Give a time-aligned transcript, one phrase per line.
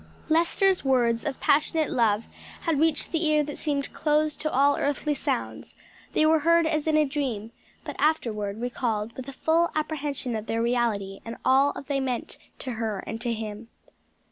[0.29, 2.25] Lester's words of passionate love
[2.61, 5.75] had reached the ear that seemed closed to all earthly sounds;
[6.13, 7.51] they were heard as in a dream,
[7.83, 12.39] but afterward recalled with a full apprehension of their reality and of all they meant
[12.57, 13.67] to her and to him.